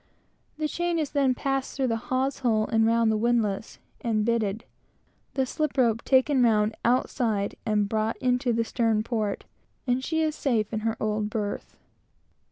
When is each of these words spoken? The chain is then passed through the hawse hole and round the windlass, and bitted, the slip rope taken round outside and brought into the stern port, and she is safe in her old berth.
The 0.57 0.67
chain 0.67 0.97
is 0.97 1.11
then 1.11 1.35
passed 1.35 1.77
through 1.77 1.89
the 1.89 1.95
hawse 2.09 2.39
hole 2.39 2.65
and 2.65 2.87
round 2.87 3.11
the 3.11 3.17
windlass, 3.17 3.77
and 4.03 4.25
bitted, 4.25 4.65
the 5.35 5.45
slip 5.45 5.77
rope 5.77 6.03
taken 6.03 6.41
round 6.41 6.75
outside 6.83 7.53
and 7.67 7.87
brought 7.87 8.17
into 8.17 8.51
the 8.51 8.63
stern 8.63 9.03
port, 9.03 9.45
and 9.85 10.03
she 10.03 10.23
is 10.23 10.33
safe 10.33 10.73
in 10.73 10.79
her 10.79 10.97
old 10.99 11.29
berth. 11.29 11.75